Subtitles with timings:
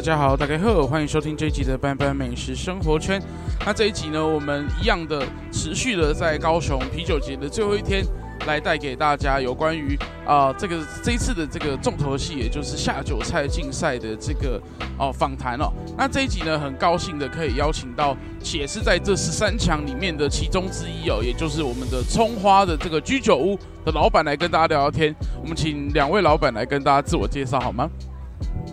[0.00, 3.20] 大家好，大家好，欢迎收听这一集的班班美食生活圈。
[3.66, 5.22] 那这一集呢，我们一样的
[5.52, 8.02] 持续的在高雄啤酒节的最后一天，
[8.46, 14.58] 来带给大家有关于啊、这个这一次的这个重头戏，也就是下酒菜竞赛的这个
[14.98, 15.70] 哦访谈哦。
[15.98, 25.14] 那这一集呢，很高兴的可以邀请到，且是在这十三强里面的其中之一哦，也就是我们的葱花的这个居酒屋的老板来跟大家聊聊天。
[25.42, 27.86] 我们请两位老板来跟大家自我介绍好吗？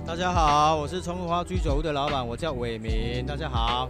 [0.08, 3.26] 大家好，我是葱花居酒屋的老板，我叫伟明。
[3.26, 3.90] 大家好，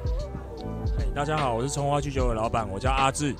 [1.13, 3.35] 大家好，我是葱花居酒屋的老板，我叫阿志。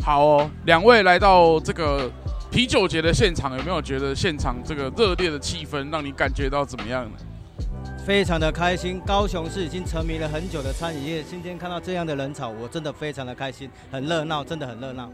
[0.00, 2.08] 好哦，两位来到这个
[2.52, 7.10] 啤酒节的现场，有没有觉得现场这个热烈的气氛让你感觉到怎么样呢？
[8.06, 15.10] 非常的开心，高雄市已经沉迷了很久的餐饮业，今天看到这样的人潮，我真的非常的开心，很热闹，真的很热闹。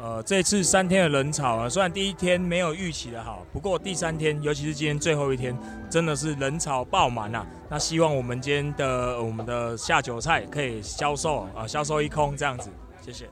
[0.00, 5.56] 呃，这次三天的人潮啊，虽然第一天没有预期的好，不过第三天，尤其是今天最后一天，
[5.90, 7.44] 真的是人潮爆满啊。
[7.68, 12.70] 那希望我们今天的我们的下酒菜可以销售啊，销售一空这样子。
[13.04, 13.28] 谢谢。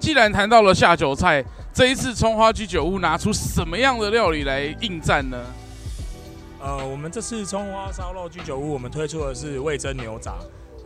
[0.00, 5.38] 既然谈到了下酒菜，这一次葱花居酒屋拿出什么样的料理来应战呢？
[6.60, 10.34] 呃，我们这次葱花烧肉居酒屋，我们推出的是味噌牛杂。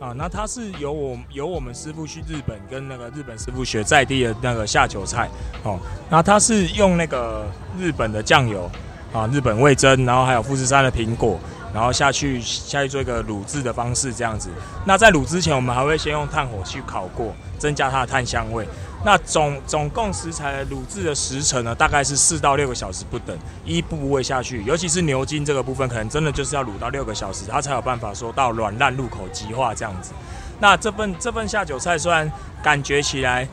[0.03, 5.29] 啊，那它是由我由我们师傅去日本跟那个日本师傅学在地的那个下酒菜
[5.63, 5.79] 哦。
[6.09, 7.45] 那它是用那个
[7.79, 8.69] 日本的酱油
[9.13, 11.39] 啊，日本味增，然后还有富士山的苹果，
[11.73, 14.49] 然后下去下去做一个卤制的方式这样子。
[14.85, 18.67] 那在卤之前，我们还会先用炭火去烤过，增加它的炭香味。
[19.05, 30.13] 那总总共食材卤制的时程呢，大概是四到六个小时不等，一部位下去，尤其是牛筋这个部分，可能真的就是要卤到六个小时，它才有办法说到软烂入口即化这样子。
[30.61, 32.31] 那这份这份下酒菜虽然
[32.63, 33.45] 感觉起来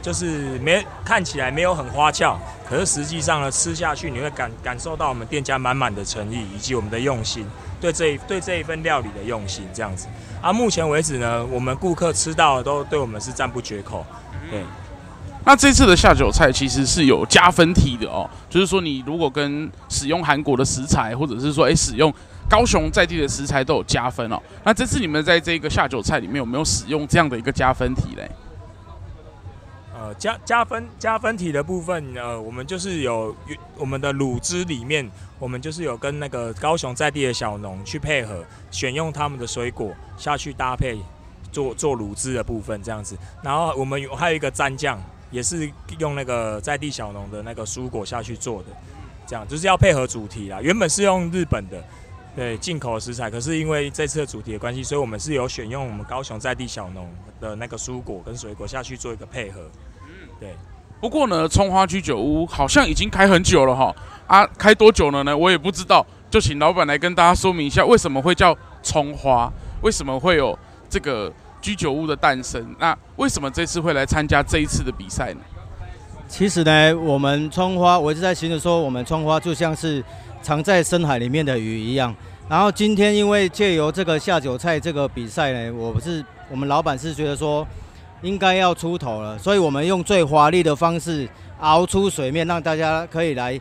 [0.00, 7.46] 就是没看起来没有很花俏，可是实际上呢，吃下去你会感感受到我们店家满满的诚意以及我们的用心，
[7.78, 10.06] 对这一对这一份料理的用心这样子。
[10.40, 14.06] 啊，目前为止呢，我们顾客吃到的都对我们是赞不绝口，
[14.50, 14.62] 对。
[15.46, 22.12] 那这次的下酒菜其实是有加分题的哦，就是说你如果跟使用韩国的食材，或者是说诶使用
[22.48, 24.40] 高雄在地的食材都有加分哦。
[24.64, 28.30] 那这次你们在这个下酒菜里面有没有使用这样的一个加分题嘞？
[29.92, 33.36] 呃，加加分加分题的部分，呃，我们就是有
[33.76, 40.98] 我们的卤汁里面，我们就是有跟那个高雄在地的小农去配合，选用他们的水果下去搭配
[41.52, 43.14] 做做卤汁的部分这样子。
[43.42, 44.98] 然后我们有还有一个蘸酱。
[45.34, 45.68] 也是
[45.98, 48.68] 用那个在地小农的那个蔬果下去做的，
[49.26, 50.60] 这样就是要配合主题啦。
[50.62, 51.82] 原本是用日本的，
[52.36, 59.60] 对进口的食材，可是因为这次的主题的关系，所以我们是有选用我们高雄在地小农的那个蔬果跟水果下去做一个配合。
[60.38, 60.54] 对。
[61.00, 63.92] 不过呢，葱花居酒屋好像已经开很久了哈，
[64.28, 65.36] 啊，开多久了呢？
[65.36, 69.52] 我也不知道，就请老板来跟大家说明一下，为什么会叫葱花？
[69.82, 70.56] 为什么会有
[70.88, 71.32] 这个？
[71.64, 75.40] 居酒屋的诞生，那为什么这次会来参加这一次的比赛呢？
[76.28, 80.04] 其实呢，我们葱花，我一直在形容说，我们葱花就像是
[80.42, 82.14] 藏在深海里面的鱼一样。
[82.50, 87.66] 然后今天因为借由这个下酒菜这个比赛呢，我不是我们老板是觉得说
[88.20, 91.26] 应该要出头了，所以我们用最华丽的方式
[91.60, 93.58] 熬出水面，让大家可以来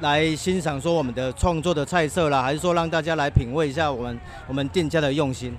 [0.00, 4.18] 来欣赏说我们的创作的菜色啦，还是说让大家来品味一下我们
[4.48, 5.54] 我们店家的用心。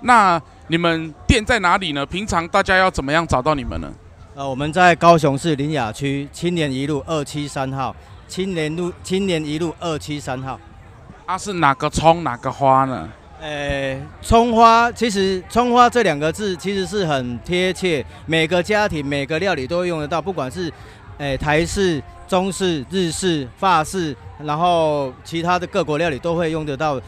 [0.00, 2.06] 那你们店在哪里呢？
[2.06, 3.92] 平常大家要怎么样找到你们呢？
[4.34, 7.94] 呃，我们在高雄市林雅区青年一路二七三号，
[8.28, 10.58] 青年路青年一路二七三号。
[11.26, 13.08] 啊，是哪个葱哪个花呢？
[13.40, 20.72] 呃，葱花其实葱花这两个字其实是很贴切，每个家庭每个料理都会用得到，不管是
[21.18, 27.00] 呃台式、中式、日式、法式，然后其他的各国料理都会用得到。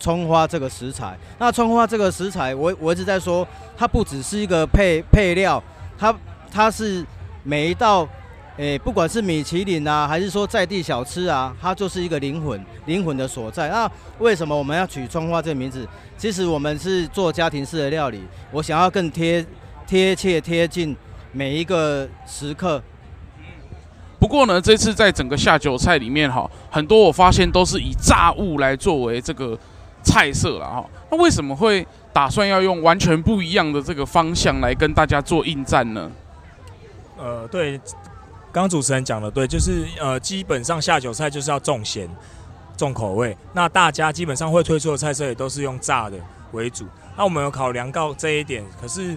[0.00, 5.62] 葱花这个食材，那葱花这个食材，我我一直在说，它不只是一个配配料，
[5.98, 6.12] 它
[6.50, 7.04] 它是
[7.44, 8.08] 每一道，
[8.56, 13.68] 诶、不管是米其林啊，还是说在地小吃啊，它就是一个灵魂，灵魂的所在。
[13.68, 15.86] 那为什么我们要取葱花这个名字？
[16.16, 19.44] 其实我们是做家庭式的料理，我想要更贴
[19.86, 20.96] 贴切贴近
[21.32, 22.82] 每一个食客。
[24.18, 29.58] 不过呢，这次在整个下酒菜里面哈，很多我发现都是以炸物来作为这个。
[30.02, 36.10] 菜色了哈，那为什么会打算要用完全不一样的这个方向来跟大家做应战呢？
[37.18, 37.78] 呃，对，
[38.50, 42.08] 刚刚主持人讲的对，就是呃，基本上下酒菜就是要重咸、
[42.76, 43.36] 重口味。
[43.52, 46.16] 那大家基本上会推出的菜色也都是用炸的
[46.52, 46.86] 为主。
[47.16, 49.16] 那我们有考量到这一点，可是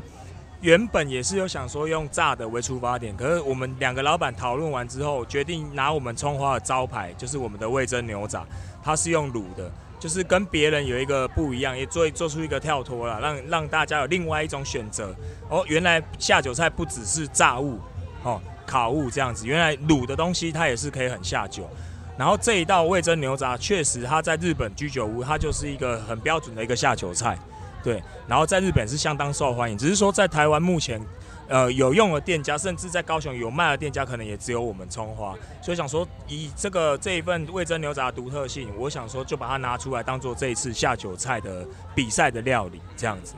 [0.59, 8.45] 原本也是有想说用炸的为出发点，可是我们两个老板讨论完之后，决定拿我们葱花的招牌，就是我们的味噌牛杂，
[8.83, 9.71] 它是用卤的，
[10.03, 15.15] 就是跟别人有一个不一样，也做做出一个跳脱了，让让大家有另外一种选择。
[15.47, 17.79] 哦，原来下酒菜不只是炸物，
[18.21, 21.69] 哦，烤物这样子，原来卤的东西它也是可以很下酒。
[22.17, 27.39] 然后这一道味噌牛杂，确实它在日本居酒屋，它就是一个很标准的一个下酒菜。
[27.81, 31.01] 对，然后在日本是相当受欢迎，只是说在台湾目前，
[31.47, 35.35] 呃，有用的店家，甚至在高雄有卖的店家，可能也只有我们葱花。
[35.61, 43.35] 所以想说，以这个这一份味噌牛杂的独特性，我想说就把它拿出来当做这一次下酒菜的比赛的料理这样子。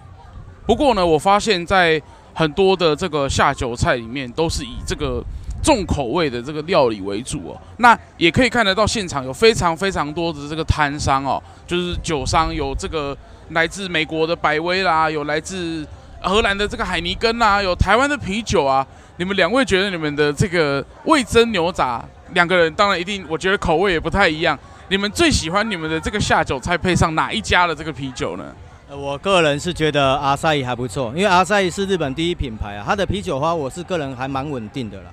[0.66, 2.02] 不过呢，我发现在
[2.34, 5.24] 很多的这个下酒菜里面，都是以这个
[5.63, 7.62] 重口味的这个料理为主哦。
[7.78, 13.18] 那也可以看得到现场有非常非常多的这个摊商哦，就是酒商有这个。
[13.52, 15.88] 来自美国的百威啦，有来自
[16.25, 18.86] 荷兰的这个海尼根啊，有台湾的啤酒啊。
[19.18, 24.60] 你们两位觉得你们的这个味噌牛杂，两个人当然一定，我觉得口味也不太一样。
[24.89, 28.44] 你们最喜欢你们的这个下酒菜配上哪一家的这个啤酒呢？
[28.89, 35.12] 我个人是觉得阿萨伊还不错，因为阿萨伊是日本第一品牌啊，它的啤酒花我是个人还蛮稳定的了。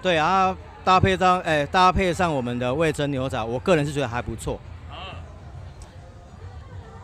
[0.00, 4.60] 对啊，搭配上哎、欸，搭配上我们的味噌牛杂，我个人是觉得还不错。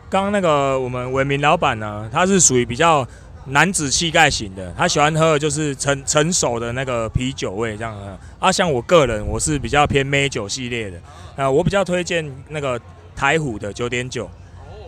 [0.09, 3.05] 刚刚那个我们文明老板呢，他是属于比较
[3.47, 8.19] 男子气概型的，他喜欢喝的就是成成熟的那个啤酒味这样的。
[8.39, 10.97] 啊，像我个人，我是比较偏梅酒系列的，
[11.35, 12.79] 啊，我比较推荐那个
[13.15, 14.29] 台虎的九点九，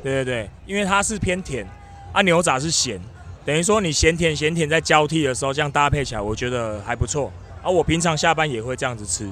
[0.02, 1.68] 对对对，因为它是偏甜，
[2.12, 3.00] 啊，牛杂是咸，
[3.46, 7.32] 等于说你咸甜咸甜在交替的时候，这样搭配起来，我觉得还不错。
[7.62, 9.30] 啊，我平常下班也会这样子吃，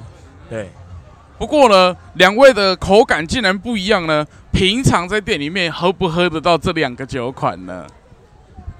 [0.48, 0.68] 对。
[1.38, 4.26] 不过呢，两位的口感竟然不一样呢。
[4.52, 7.86] 平常在店里面喝不喝得到这两个酒款呢？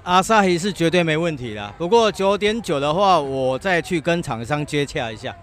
[0.07, 1.69] 阿萨希是绝对没问题的。
[1.77, 5.35] 不过九点九的话，我再去跟厂商接洽一下。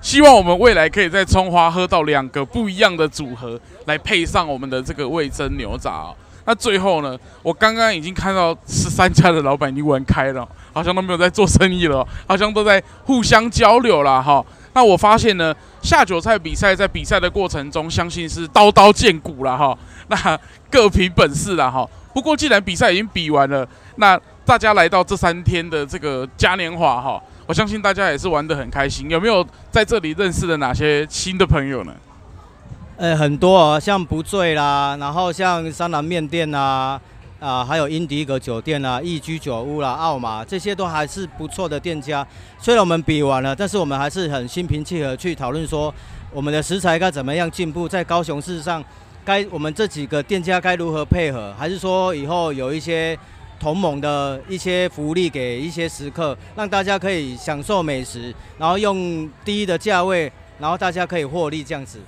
[0.00, 6.16] 希望我们未来可以在葱花喝到两个不一样的组合，来配上我们的这个味噌牛杂哦。
[6.44, 14.44] 那最后呢，我刚刚已经看到十三家的老板已经玩开了，好像都没有在做生意了，好像都在互相交流了哈。
[14.76, 19.74] 那我发现呢，下酒菜比赛在比赛的过程中，相信是刀刀见骨了哈。
[20.08, 20.38] 那
[20.70, 21.88] 各凭本事了哈。
[22.12, 29.08] 不过既然比赛已经比完了，那大家来到这三天的这个嘉年华哈，我相信大家也是玩得很开心。
[29.08, 31.94] 有没有在这里认识了哪些新的朋友呢？
[32.98, 37.00] 呃，很多啊，像不醉啦，然后像三郎面店啊。
[37.38, 42.26] 啊，还有英迪格酒店啊，易居酒屋啦，奥马这些都还是不错的店家。
[42.58, 45.92] 虽然我们比完了，但是我们还是很心平气和去讨论说，
[46.32, 48.82] 我们的食材该怎么样进步，在高雄市上，
[49.24, 53.18] 该我们这几个店家该如何配合，还是说以后有一些
[53.60, 61.98] 同盟的一些福利给一些食客，让大家可以享受美食，然后用低的价位，然后大家可以获利这样子。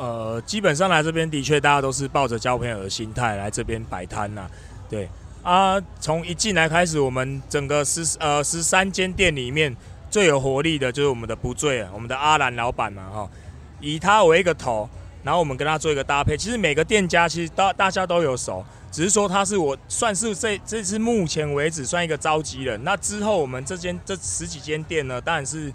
[0.00, 4.48] 呃，基本上来这边的确，大家都是抱着交朋友的心态来这边摆摊呐。
[4.88, 5.06] 对
[5.42, 9.76] 啊，从一进来开始，我们整个十呃十三间店里面
[10.10, 13.30] 最有活力的就是我们的不醉，我们的阿兰老板嘛哈，
[13.78, 14.88] 以他为一个头，
[15.22, 16.34] 然后我们跟他做一个搭配。
[16.34, 22.82] 其实每个店家其实大大家都有熟，只是说他是我算是这这是目前为止算一个召集人。
[22.82, 25.70] 那之后我们这间这十几间店呢，当然是。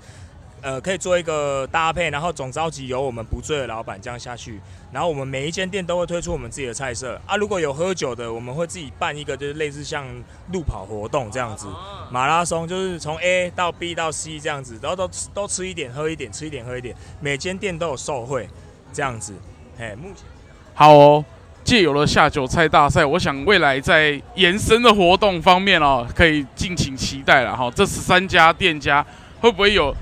[0.65, 4.59] 呃，可以做一个搭配，然后总召集由我们不醉的老板这样下去，
[4.91, 7.35] 然后我们每一间店都会推出我们自己的菜色啊。
[7.35, 10.03] 如果有喝酒的，我们会自己办一个就是类似像
[10.51, 11.67] 路跑活动这样子，
[12.09, 18.49] 马拉松就是从 A 到 B 到 C 这样子，然后都都吃一点喝一点，吃一点喝一点，每间店都有受惠
[18.91, 19.35] 这样子。
[19.77, 20.25] 哎，目前
[20.73, 21.23] 好哦，
[21.63, 27.69] 借由了下酒菜大赛，我想未来在延伸的活动方面哦，可以敬请期待了哈。
[27.75, 29.05] 这十三家店家
[29.39, 29.95] 会不会有？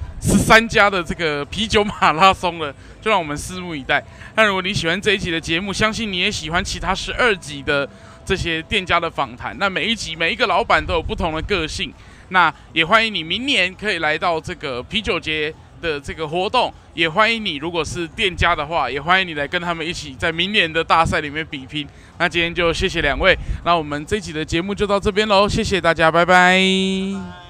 [0.43, 4.03] 三家的这个啤酒马拉松了，就让我们拭目以待。
[4.35, 7.89] 那如果你喜欢这一集的节目，相信你也喜欢其他十二集的
[8.25, 9.57] 这些店家的访谈。
[9.57, 11.93] 那每一集每一个老板都有不同的个性。
[12.29, 16.73] 那也欢迎你明年可以来到这个啤酒节的这个活动。
[16.93, 21.87] 也欢迎你，如果是店家的话，也欢迎你来跟他们一起在明年的大赛里面比拼。
[22.19, 23.35] 那今天就谢谢两位。
[23.65, 27.42] 那我们这一集的节目就到这边喽，谢谢大家，拜拜。